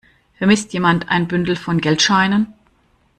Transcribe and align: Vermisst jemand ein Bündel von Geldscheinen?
Vermisst 0.39 0.73
jemand 0.73 1.09
ein 1.09 1.27
Bündel 1.27 1.55
von 1.55 1.79
Geldscheinen? 1.79 2.53